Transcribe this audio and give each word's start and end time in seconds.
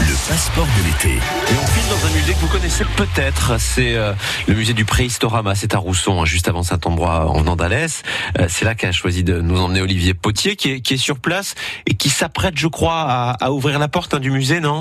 Le 0.00 0.28
passeport 0.28 0.66
de 0.66 0.84
l'été. 0.84 1.14
Et 1.14 1.56
on 1.56 1.66
file 1.66 1.88
dans 1.88 2.04
un 2.04 2.10
musée 2.10 2.32
que 2.32 2.38
vous 2.40 2.48
connaissez 2.48 2.84
peut-être. 2.96 3.60
C'est 3.60 3.94
euh, 3.94 4.12
le 4.48 4.54
musée 4.54 4.74
du 4.74 4.84
Préhistorama. 4.84 5.54
C'est 5.54 5.72
à 5.74 5.78
Rousson, 5.78 6.20
hein, 6.20 6.24
juste 6.24 6.48
avant 6.48 6.64
Saint-Ambrois, 6.64 7.30
en 7.30 7.38
venant 7.38 7.54
d'Alès. 7.54 8.02
Euh, 8.40 8.46
c'est 8.48 8.64
là 8.64 8.74
qu'a 8.74 8.90
choisi 8.90 9.22
de 9.22 9.40
nous 9.40 9.60
emmener 9.60 9.82
Olivier 9.82 10.14
Potier, 10.14 10.56
qui 10.56 10.70
est, 10.72 10.96
sur 10.96 11.20
place 11.20 11.54
et 11.86 11.94
qui 11.94 12.10
s'apprête, 12.10 12.58
je 12.58 12.66
crois, 12.66 13.02
à, 13.02 13.30
à 13.44 13.52
ouvrir 13.52 13.78
la 13.78 13.86
porte 13.86 14.14
hein, 14.14 14.18
du 14.18 14.32
musée, 14.32 14.58
non? 14.58 14.80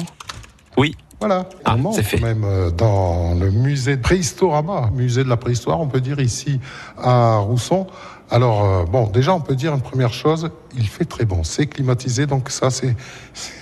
Oui. 0.78 0.96
Voilà, 1.20 1.48
Ah, 1.64 1.76
on 1.82 1.92
fait. 1.94 2.20
même 2.20 2.44
euh, 2.44 2.70
dans 2.72 3.34
le 3.40 3.50
musée 3.50 3.96
de 3.96 4.02
Préhistorama, 4.02 4.90
musée 4.94 5.24
de 5.24 5.30
la 5.30 5.38
préhistoire, 5.38 5.80
on 5.80 5.88
peut 5.88 6.02
dire 6.02 6.20
ici 6.20 6.60
à 6.98 7.38
Rousson. 7.38 7.88
Alors, 8.30 8.66
euh, 8.66 8.84
bon, 8.86 9.08
déjà, 9.08 9.34
on 9.34 9.40
peut 9.40 9.56
dire 9.56 9.74
une 9.74 9.82
première 9.82 10.12
chose, 10.14 10.50
il 10.76 10.88
fait 10.88 11.06
très 11.06 11.26
bon, 11.26 11.44
c'est 11.44 11.68
climatisé, 11.68 12.26
donc 12.26 12.50
ça, 12.50 12.70
c'est 12.70 12.96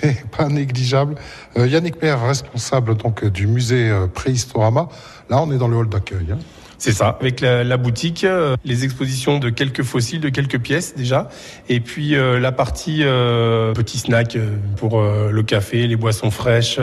pas 0.37 0.47
négligeable. 0.49 1.15
Euh, 1.57 1.67
Yannick 1.67 2.01
Maire, 2.01 2.25
responsable 2.25 2.95
donc 2.95 3.23
du 3.25 3.45
musée 3.45 3.91
Préhistorama, 4.13 4.87
là, 5.29 5.41
on 5.41 5.51
est 5.51 5.57
dans 5.57 5.67
le 5.67 5.77
hall 5.77 5.89
d'accueil. 5.89 6.31
hein. 6.31 6.39
C'est 6.83 6.91
ça, 6.91 7.17
avec 7.17 7.39
la, 7.39 7.77
boutique, 7.77 8.25
euh, 8.25 8.57
les 8.65 8.83
expositions 8.83 9.39
de 9.39 9.49
quelques 9.49 9.83
fossiles, 9.83 10.19
de 10.19 10.27
quelques 10.27 10.59
pièces 10.59 10.95
déjà, 10.97 11.29
et 11.69 11.79
puis 11.79 12.13
euh, 12.13 12.41
la 12.41 12.51
partie 12.51 13.03
euh, 13.03 13.71
petit 13.71 13.99
snack 13.99 14.37
pour 14.75 15.01
le 15.01 15.43
café, 15.43 15.87
les 15.87 15.95
boissons 15.95 16.29
fraîches, 16.29 16.81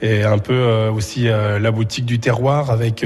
et 0.00 0.22
un 0.22 0.38
peu 0.38 0.86
aussi 0.94 1.24
la 1.24 1.70
boutique 1.72 2.06
du 2.06 2.20
terroir 2.20 2.70
avec 2.70 3.04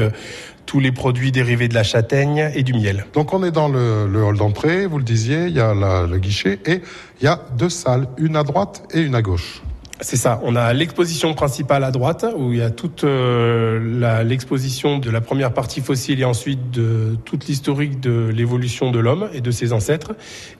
tous 0.66 0.78
les 0.78 0.92
produits 0.92 1.32
dérivés 1.32 1.68
de 1.68 1.74
la 1.74 1.84
châtaigne 1.84 2.50
et 2.54 2.62
du 2.62 2.74
miel. 2.74 3.06
Donc, 3.14 3.32
on 3.32 3.42
est 3.42 3.50
dans 3.50 3.68
le, 3.68 4.22
hall 4.22 4.36
d'entrée, 4.36 4.84
vous 4.84 4.98
le 4.98 5.04
disiez, 5.04 5.46
il 5.46 5.56
y 5.56 5.60
a 5.60 5.72
le 5.72 6.18
guichet 6.18 6.58
et 6.66 6.82
il 7.18 7.24
y 7.24 7.28
a 7.28 7.40
deux 7.56 7.70
salles, 7.70 8.08
une 8.18 8.36
à 8.36 8.42
droite 8.42 8.82
et 8.92 9.00
une 9.00 9.14
à 9.14 9.22
gauche. 9.22 9.62
C'est 10.02 10.16
ça. 10.16 10.40
On 10.42 10.56
a 10.56 10.74
l'exposition 10.74 11.32
principale 11.32 11.82
à 11.82 11.90
droite 11.90 12.26
où 12.36 12.52
il 12.52 12.58
y 12.58 12.62
a 12.62 12.68
toute 12.68 13.04
euh, 13.04 14.22
l'exposition 14.24 14.98
de 14.98 15.10
la 15.10 15.22
première 15.22 15.54
partie 15.54 15.80
fossile 15.80 16.20
et 16.20 16.24
ensuite 16.24 16.70
de 16.70 17.16
toute 17.24 17.46
l'historique 17.46 17.98
de 17.98 18.28
l'évolution 18.28 18.90
de 18.90 18.98
l'homme 18.98 19.30
et 19.32 19.40
de 19.40 19.50
ses 19.50 19.72
ancêtres. 19.72 20.12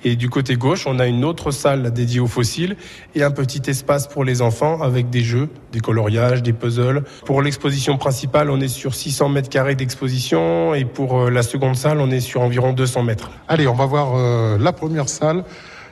Et 0.05 0.17
du 0.17 0.31
côté 0.31 0.57
gauche, 0.57 0.87
on 0.87 0.98
a 0.98 1.07
une 1.07 1.23
autre 1.23 1.51
salle 1.51 1.92
dédiée 1.92 2.20
aux 2.20 2.27
fossiles 2.27 2.77
et 3.14 3.23
un 3.23 3.31
petit 3.31 3.61
espace 3.69 4.09
pour 4.09 4.25
les 4.25 4.41
enfants 4.41 4.81
avec 4.81 5.11
des 5.11 5.23
jeux, 5.23 5.51
des 5.70 5.81
coloriages, 5.81 6.42
des 6.42 6.55
puzzles. 6.55 7.03
Pour 7.27 7.42
l'exposition 7.42 7.98
principale, 7.98 8.51
on 8.51 8.61
est 8.62 8.69
sur 8.69 8.95
600 8.95 9.29
mètres 9.29 9.51
carrés 9.51 9.75
d'exposition 9.75 10.75
et 10.75 10.87
pour 10.87 11.19
euh, 11.19 11.31
la 11.31 11.42
seconde 11.42 11.77
salle, 11.77 12.01
on 12.01 12.11
est 12.11 12.20
sur 12.20 12.41
environ 12.41 12.73
200 12.73 13.03
mètres. 13.03 13.31
Allez, 13.48 13.69
on 13.69 13.75
va 13.75 13.84
voir 13.84 14.14
euh, 14.17 14.57
la 14.59 14.73
première 14.73 15.11
salle. 15.11 15.45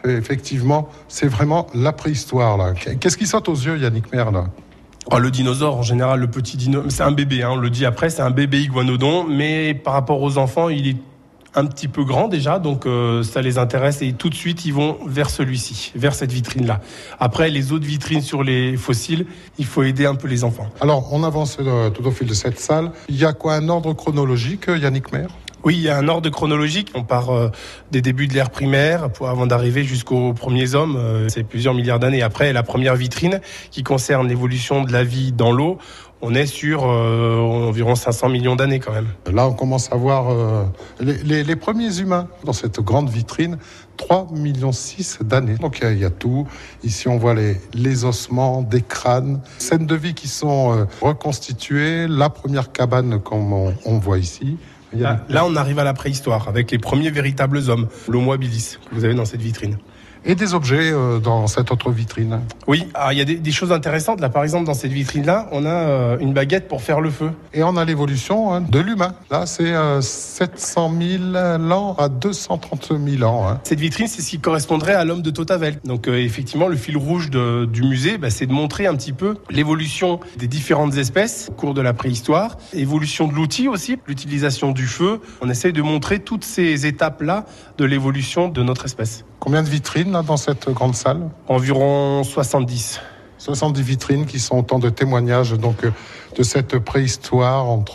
Effectivement, 0.04 0.88
c'est 1.08 1.26
vraiment 1.28 1.66
la 1.74 1.92
préhistoire. 1.92 2.56
là. 2.56 2.72
Qu'est-ce 2.74 3.16
qui 3.16 3.26
saute 3.26 3.48
aux 3.48 3.54
yeux, 3.54 3.78
Yannick 3.78 4.12
là 4.14 4.46
Oh, 5.12 5.18
le 5.18 5.30
dinosaure, 5.30 5.76
en 5.76 5.82
général, 5.82 6.20
le 6.20 6.28
petit 6.28 6.56
dino, 6.56 6.84
c'est 6.88 7.02
un 7.02 7.12
bébé, 7.12 7.42
hein, 7.42 7.50
on 7.52 7.56
le 7.56 7.68
dit 7.68 7.84
après, 7.84 8.08
c'est 8.08 8.22
un 8.22 8.30
bébé 8.30 8.62
iguanodon, 8.62 9.24
mais 9.24 9.74
par 9.74 9.92
rapport 9.92 10.22
aux 10.22 10.38
enfants, 10.38 10.70
il 10.70 10.88
est 10.88 10.96
un 11.54 11.66
petit 11.66 11.88
peu 11.88 12.04
grand 12.04 12.28
déjà, 12.28 12.58
donc 12.58 12.86
euh, 12.86 13.22
ça 13.22 13.40
les 13.42 13.58
intéresse 13.58 14.02
et 14.02 14.12
tout 14.12 14.28
de 14.28 14.34
suite 14.34 14.64
ils 14.64 14.72
vont 14.72 14.98
vers 15.06 15.30
celui-ci, 15.30 15.92
vers 15.94 16.14
cette 16.14 16.32
vitrine-là. 16.32 16.80
Après, 17.20 17.50
les 17.50 17.72
autres 17.72 17.86
vitrines 17.86 18.22
sur 18.22 18.42
les 18.42 18.76
fossiles, 18.76 19.26
il 19.58 19.66
faut 19.66 19.82
aider 19.82 20.06
un 20.06 20.14
peu 20.14 20.26
les 20.26 20.42
enfants. 20.42 20.68
Alors, 20.80 21.12
on 21.12 21.22
avance 21.22 21.58
euh, 21.60 21.90
tout 21.90 22.06
au 22.06 22.10
fil 22.10 22.26
de 22.26 22.34
cette 22.34 22.58
salle. 22.58 22.90
Il 23.08 23.16
y 23.16 23.24
a 23.24 23.32
quoi 23.32 23.54
un 23.54 23.68
ordre 23.68 23.92
chronologique, 23.92 24.68
euh, 24.68 24.78
Yannick 24.78 25.12
Maire 25.12 25.30
Oui, 25.64 25.76
il 25.76 25.82
y 25.82 25.88
a 25.88 25.96
un 25.96 26.08
ordre 26.08 26.28
chronologique. 26.28 26.90
On 26.94 27.04
part 27.04 27.30
euh, 27.30 27.50
des 27.90 28.02
débuts 28.02 28.28
de 28.28 28.34
l'ère 28.34 28.50
primaire 28.50 29.10
pour 29.10 29.30
avant 29.30 29.46
d'arriver 29.46 29.82
jusqu'aux 29.82 30.34
premiers 30.34 30.74
hommes. 30.74 30.96
euh, 30.96 31.28
c'est 31.30 31.42
plusieurs 31.42 31.72
milliards 31.72 31.98
d'années 31.98 32.20
après. 32.20 32.52
La 32.52 32.62
première 32.62 32.96
vitrine 32.96 33.40
qui 33.70 33.82
concerne 33.82 34.28
l'évolution 34.28 34.84
de 34.84 34.92
la 34.92 35.04
vie 35.04 35.32
dans 35.32 35.52
l'eau. 35.52 35.78
On 36.20 36.34
est 36.34 36.44
sur 36.44 36.84
euh, 36.86 37.38
environ 37.38 37.94
500 37.94 38.28
millions 38.28 38.56
d'années 38.56 38.78
quand 38.78 38.92
même. 38.92 39.08
Là, 39.32 39.48
on 39.48 39.54
commence 39.54 39.90
à 39.90 39.96
voir 39.96 40.26
les, 41.00 41.56
premiers 41.56 41.98
humains 41.98 42.28
dans 42.44 42.52
cette 42.52 42.80
grande 42.80 43.08
vitrine. 43.08 43.56
3 43.96 44.28
millions 44.32 44.72
6 44.72 45.20
d'années. 45.22 45.54
Donc, 45.54 45.80
il 45.82 45.98
y 45.98 46.04
a- 46.04 46.10
tout. 46.10 46.46
Ici, 46.82 47.08
on 47.08 47.16
voit 47.16 47.34
les, 47.34 48.04
ossements, 48.04 48.60
des 48.62 48.82
crânes, 48.82 49.40
scènes 49.58 49.86
de 49.86 49.94
vie 49.94 50.14
qui 50.14 50.28
sont 50.28 50.86
reconstituées. 51.00 52.06
La 52.06 52.28
première 52.28 52.70
cabane, 52.72 53.18
comme 53.20 53.52
on 53.52 53.98
voit 53.98 54.18
ici. 54.18 54.58
Là, 54.94 55.44
on 55.46 55.56
arrive 55.56 55.78
à 55.78 55.84
la 55.84 55.94
préhistoire 55.94 56.48
avec 56.48 56.70
les 56.70 56.78
premiers 56.78 57.10
véritables 57.10 57.58
hommes, 57.68 57.88
l'Homo 58.08 58.32
habilis, 58.32 58.76
que 58.88 58.94
vous 58.94 59.04
avez 59.04 59.14
dans 59.14 59.24
cette 59.24 59.42
vitrine. 59.42 59.78
Et 60.26 60.34
des 60.34 60.54
objets 60.54 60.90
euh, 60.92 61.18
dans 61.18 61.46
cette 61.46 61.70
autre 61.70 61.90
vitrine. 61.90 62.40
Oui, 62.66 62.86
alors, 62.94 63.12
il 63.12 63.18
y 63.18 63.20
a 63.20 63.24
des, 63.26 63.36
des 63.36 63.52
choses 63.52 63.72
intéressantes. 63.72 64.20
Là, 64.20 64.30
par 64.30 64.42
exemple, 64.42 64.64
dans 64.64 64.72
cette 64.74 64.92
vitrine-là, 64.92 65.48
on 65.52 65.66
a 65.66 65.68
euh, 65.68 66.18
une 66.18 66.32
baguette 66.32 66.66
pour 66.66 66.80
faire 66.80 67.00
le 67.02 67.10
feu. 67.10 67.30
Et 67.52 67.62
on 67.62 67.76
a 67.76 67.84
l'évolution 67.84 68.54
hein, 68.54 68.62
de 68.62 68.78
l'humain. 68.78 69.14
Là, 69.30 69.44
c'est 69.44 69.74
euh, 69.74 70.00
700 70.00 70.92
000 71.30 71.36
ans 71.72 71.94
à 71.98 72.08
230 72.08 72.92
000 73.06 73.22
ans. 73.30 73.48
hein. 73.50 73.60
Cette 73.64 73.80
vitrine, 73.80 74.06
c'est 74.06 74.22
ce 74.22 74.30
qui 74.30 74.38
correspondrait 74.40 74.94
à 74.94 75.04
l'homme 75.04 75.20
de 75.22 75.30
Totavel. 75.30 75.78
Donc, 75.84 76.08
euh, 76.08 76.16
effectivement, 76.18 76.68
le 76.68 76.76
fil 76.76 76.96
rouge 76.96 77.28
de- 77.30 77.66
du 77.66 77.82
musée, 77.82 78.16
bah, 78.16 78.30
c'est 78.30 78.46
de 78.46 78.52
montrer 78.52 78.86
un 78.86 78.94
petit 78.94 79.12
peu 79.12 79.36
l'évolution 79.50 80.20
des 80.38 80.46
différentes 80.48 80.96
espèces 80.96 81.48
au 81.50 81.52
cours 81.52 81.74
de 81.74 81.82
la 81.82 81.92
préhistoire, 81.92 82.56
évolution 82.72 83.28
de 83.28 83.34
l'outil 83.34 83.68
aussi, 83.68 83.98
l'utilisation 84.06 84.72
du 84.72 84.86
feu. 84.86 85.20
On 85.42 85.50
essaye 85.50 85.72
de 85.74 85.82
montrer 85.82 86.18
toutes 86.20 86.44
ces 86.44 86.86
étapes-là 86.86 87.44
de 87.76 87.84
l'évolution 87.84 88.48
de 88.48 88.62
notre 88.62 88.86
espèce. 88.86 89.24
Combien 89.40 89.62
de 89.62 89.68
vitrines 89.68 90.12
là, 90.12 90.22
dans 90.22 90.36
cette 90.36 90.68
grande 90.70 90.94
salle 90.94 91.28
Environ 91.48 92.24
70. 92.24 93.00
70 93.38 93.82
vitrines 93.82 94.26
qui 94.26 94.40
sont 94.40 94.58
autant 94.58 94.78
de 94.78 94.88
témoignages 94.88 95.52
donc, 95.52 95.84
euh, 95.84 95.90
de 96.36 96.42
cette 96.42 96.78
préhistoire 96.78 97.66
entre 97.66 97.92